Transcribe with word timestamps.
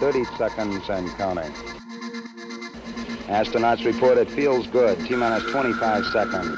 30 0.00 0.24
seconds 0.38 0.88
and 0.88 1.08
counting. 1.18 1.52
Astronauts 3.28 3.84
report 3.84 4.16
it 4.16 4.30
feels 4.30 4.66
good. 4.68 4.98
T 5.04 5.14
minus 5.14 5.44
25 5.50 6.06
seconds. 6.06 6.56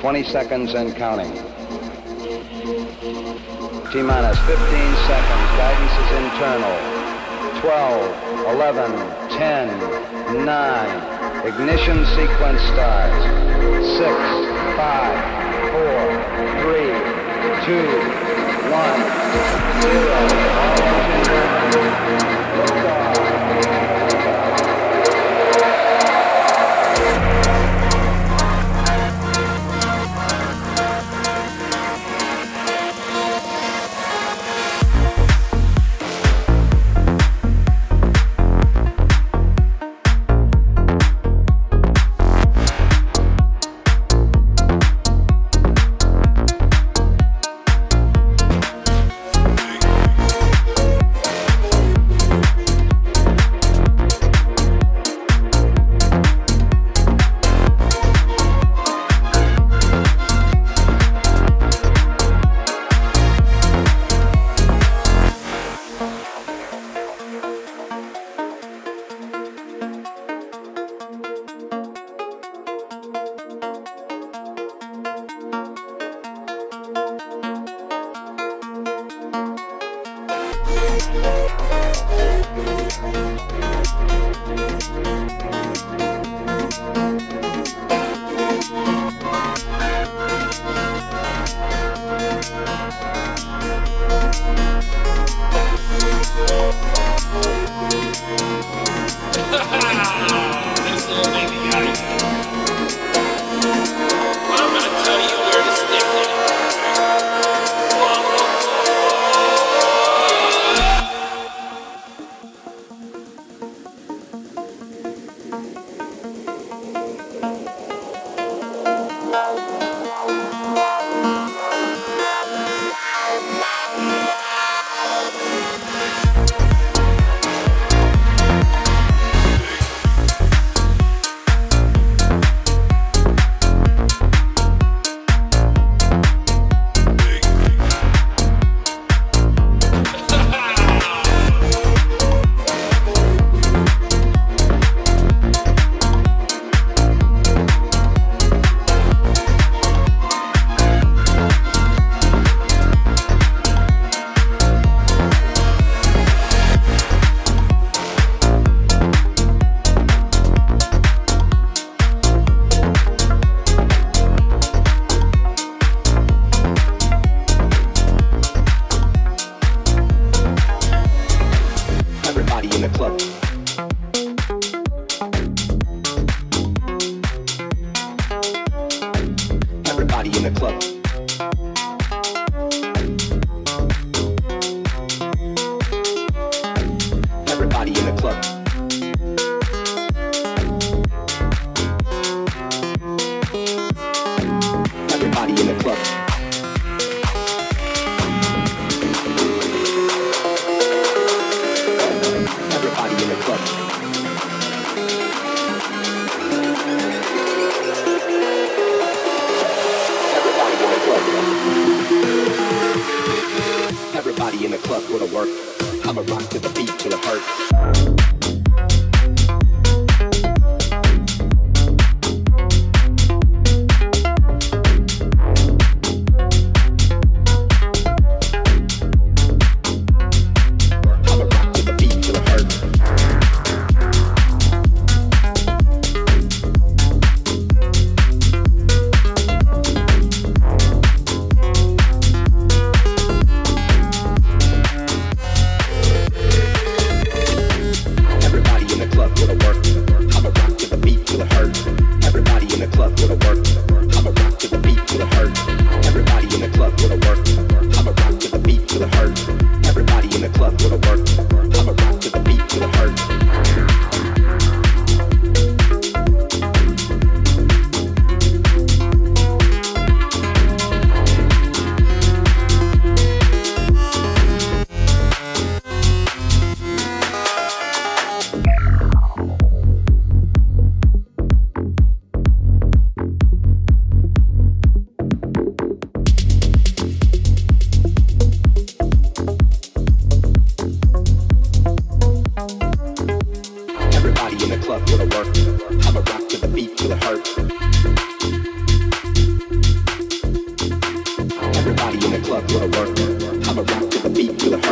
20 0.00 0.24
seconds 0.24 0.72
and 0.72 0.96
counting. 0.96 1.30
T 3.92 4.00
minus 4.00 4.38
15 4.48 4.56
seconds. 5.04 5.48
Guidance 5.60 5.92
is 6.00 6.10
internal. 6.16 6.76
12, 7.60 8.56
11, 8.56 8.90
10, 9.36 10.46
9. 10.46 11.46
Ignition 11.46 12.06
sequence 12.16 12.62
starts. 12.72 13.22
6, 13.98 14.16
5, 14.80 15.12
4, 15.72 16.22
3, 16.62 16.88
2, 17.66 17.84
1, 18.72 19.22
0. 19.82 20.51
Thank 20.84 22.32
you. 22.32 22.41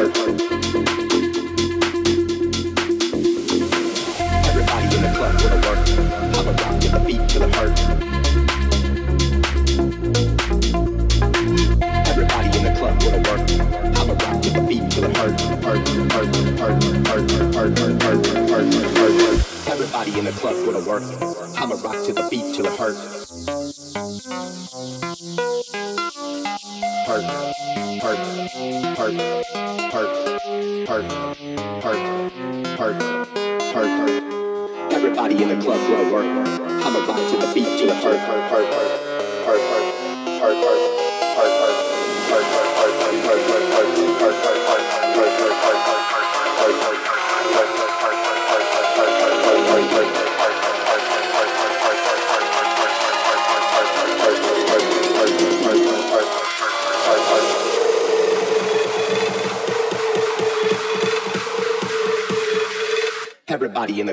heart. 0.09 0.60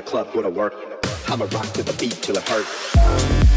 club 0.08 0.34
with 0.34 0.46
a 0.46 0.48
work. 0.48 0.74
I'ma 1.28 1.46
rock 1.52 1.70
to 1.74 1.82
the 1.82 1.92
beat 2.00 2.12
till 2.22 2.38
it 2.38 2.48
hurts. 2.48 3.47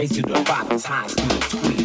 Chase 0.00 0.16
you 0.16 0.22
to 0.22 0.32
the 0.32 0.40
bottom, 0.44 0.80
highs 0.80 1.12
through 1.12 1.28
the 1.28 1.74
tweet. 1.74 1.79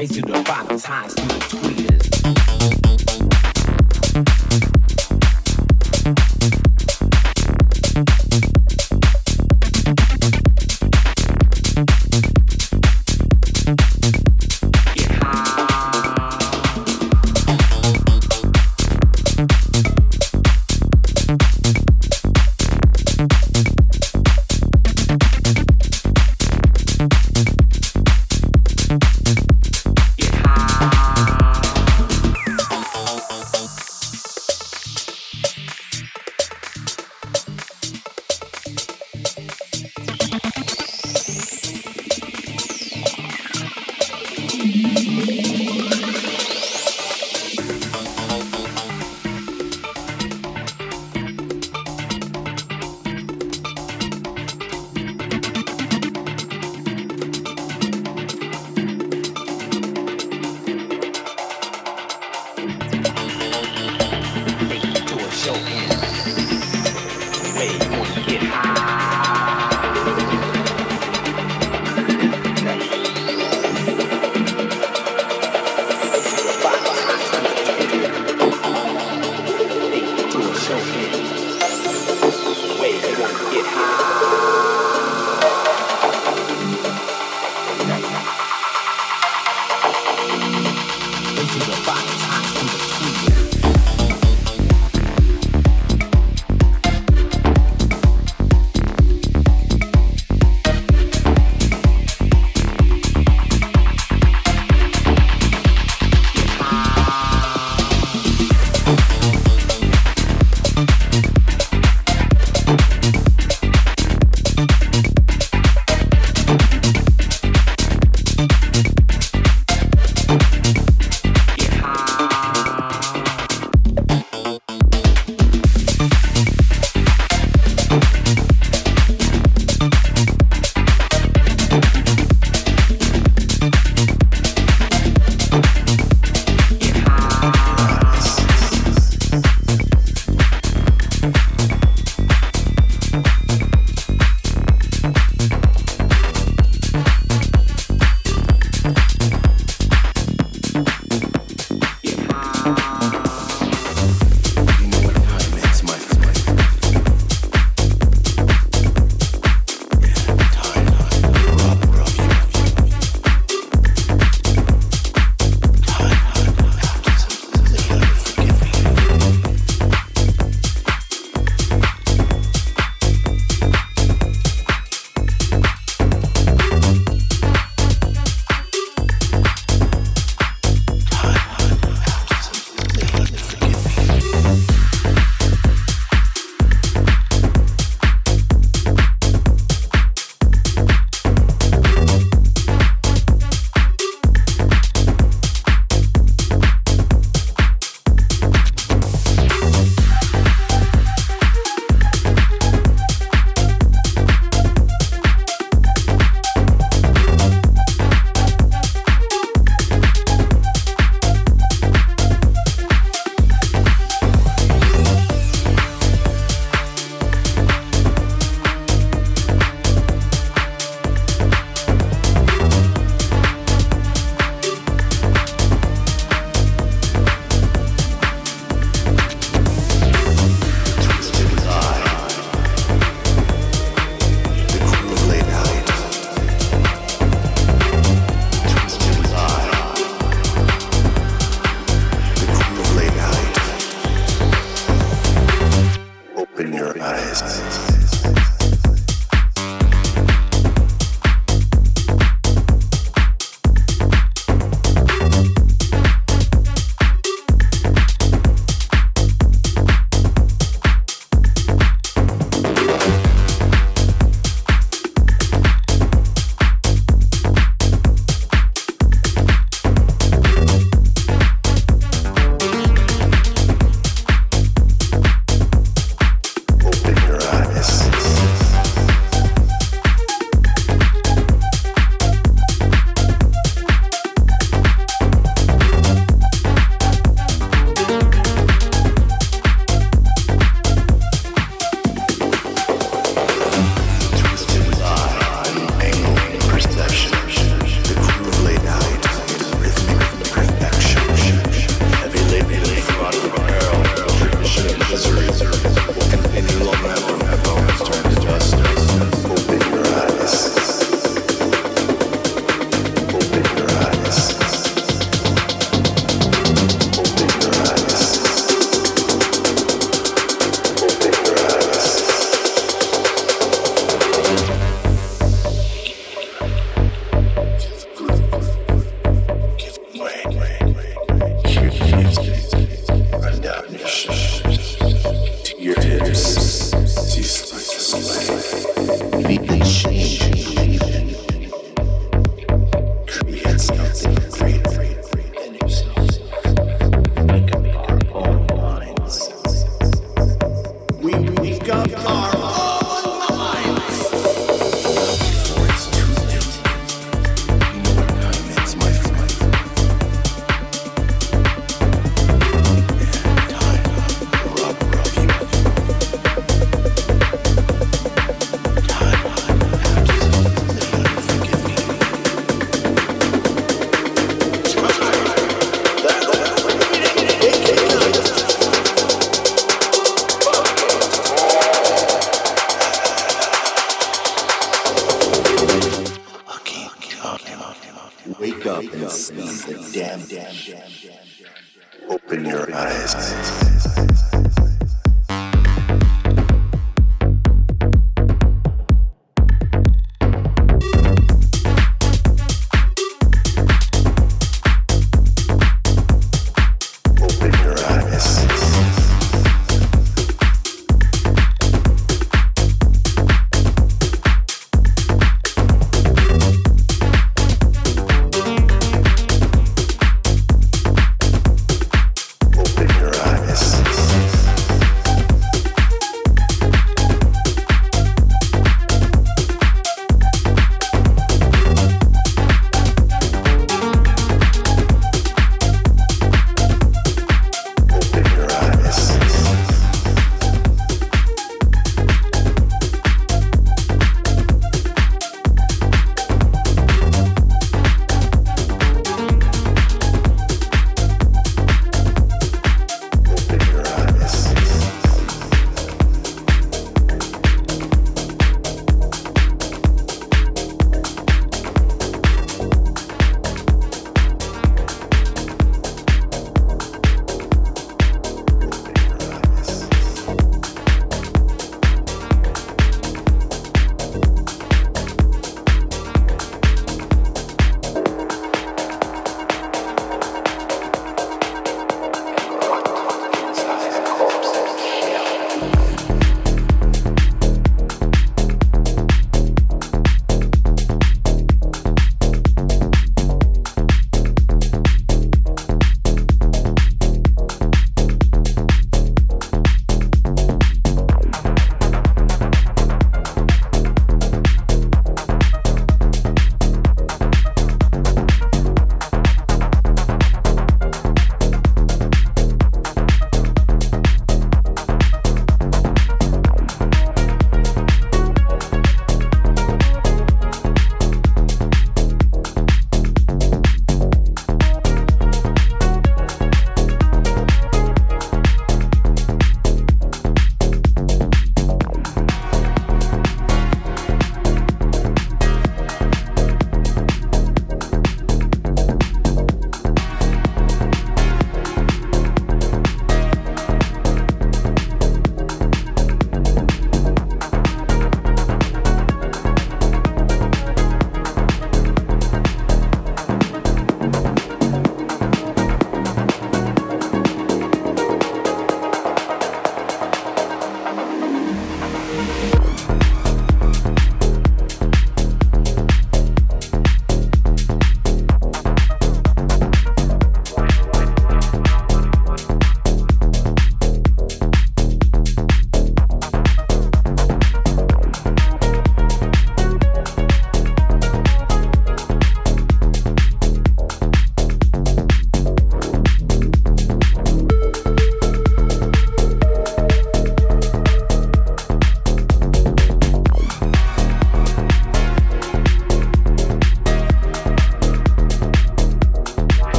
Open 0.00 0.14
your 0.14 0.44
eyes. 0.88 1.87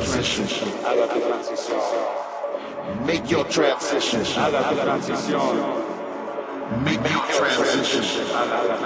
Transition. 0.00 0.68
Make 3.04 3.30
your 3.30 3.44
transition. 3.44 4.20
Make 6.82 7.04
your 7.10 7.24
transition. 7.26 8.26
Haga 8.26 8.62
la 8.68 8.82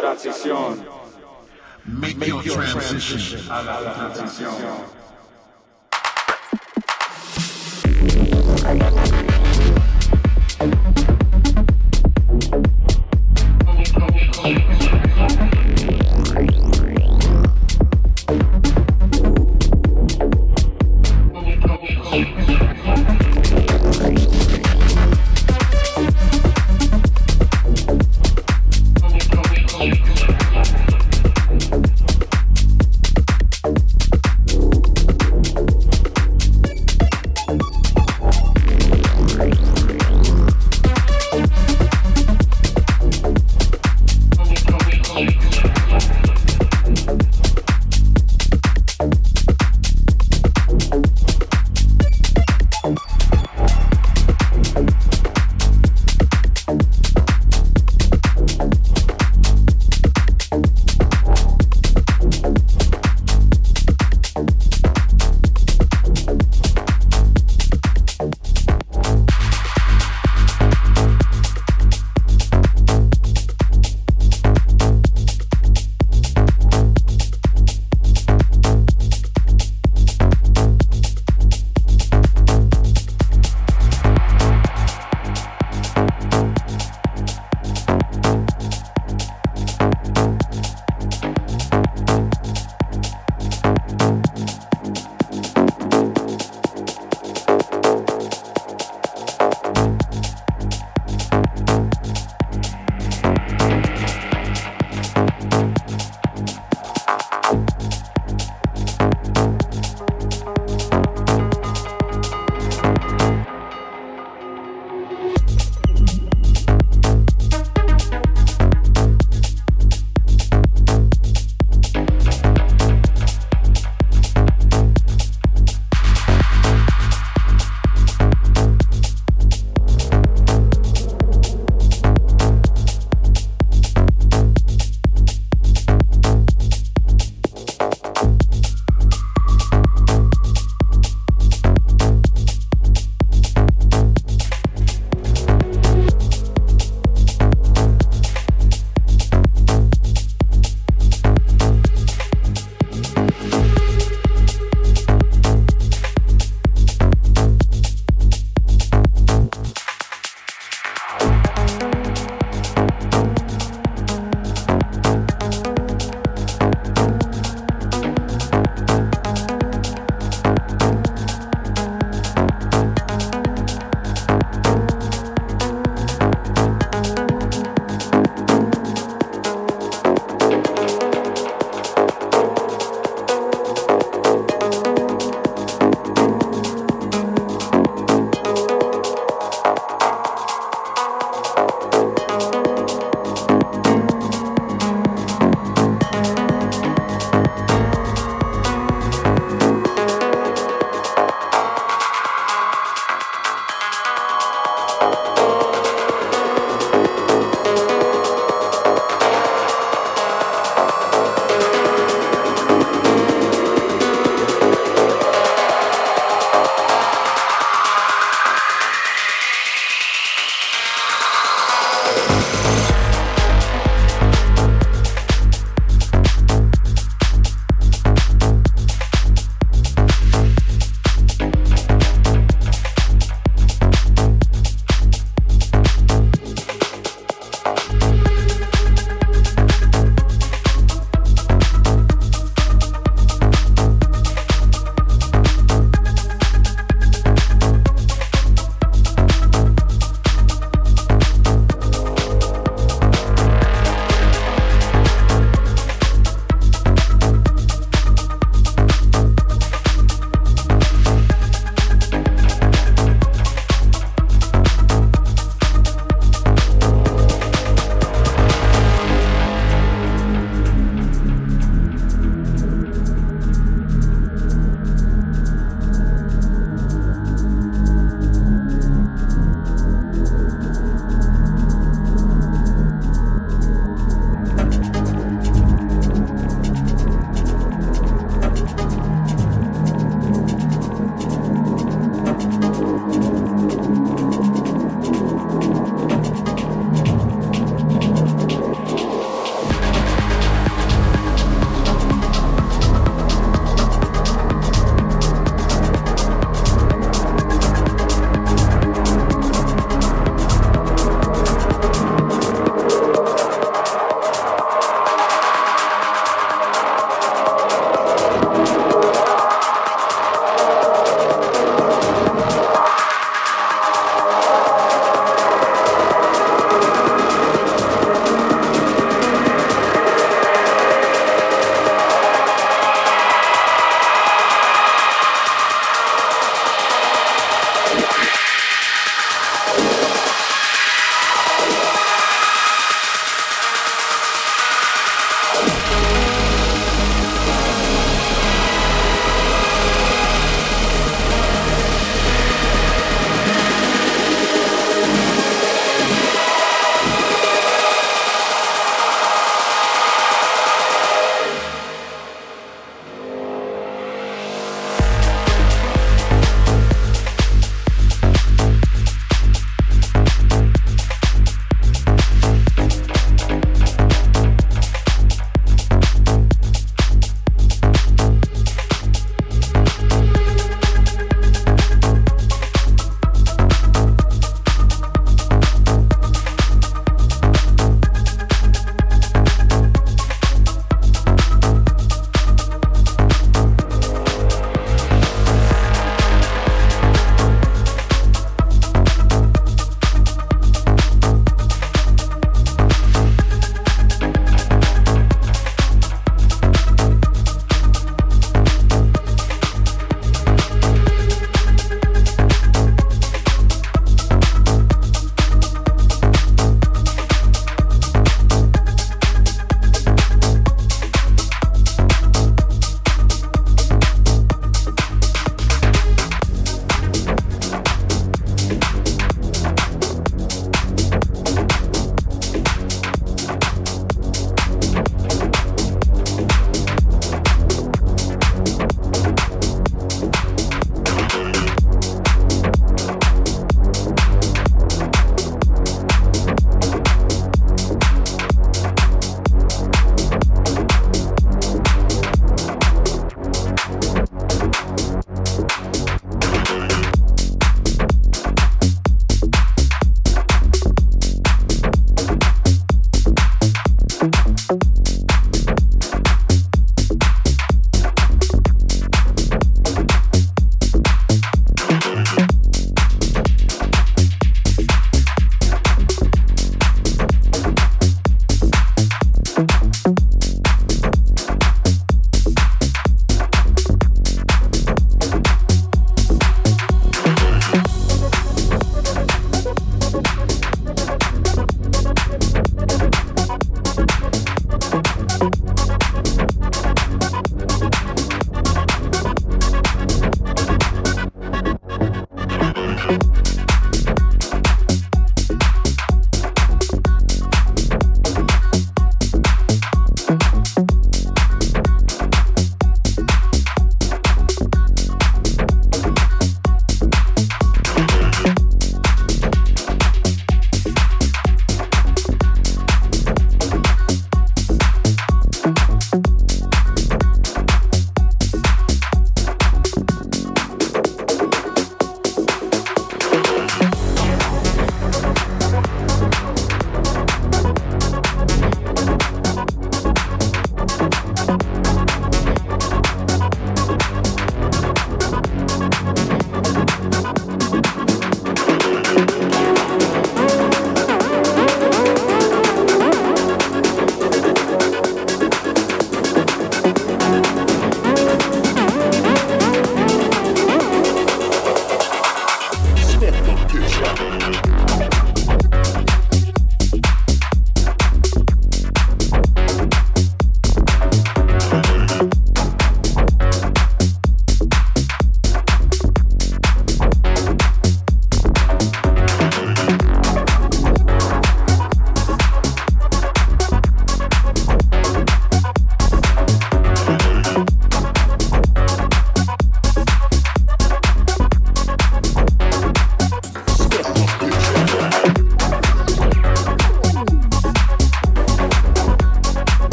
Transición. 0.00 0.86
Make 1.86 2.26
your 2.26 2.42
transition. 2.42 3.40